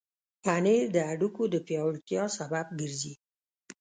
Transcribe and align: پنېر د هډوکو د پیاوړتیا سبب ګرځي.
پنېر 0.43 0.83
د 0.95 0.97
هډوکو 1.09 1.43
د 1.53 1.55
پیاوړتیا 1.67 2.23
سبب 2.37 2.67
ګرځي. 2.79 3.13